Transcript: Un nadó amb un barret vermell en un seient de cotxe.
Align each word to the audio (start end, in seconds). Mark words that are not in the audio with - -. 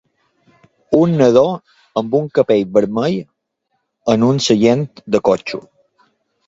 Un 0.99 1.13
nadó 1.19 1.43
amb 2.01 2.17
un 2.21 2.31
barret 2.47 2.73
vermell 2.81 3.19
en 4.17 4.27
un 4.33 4.43
seient 4.51 4.87
de 5.17 5.25
cotxe. 5.31 5.67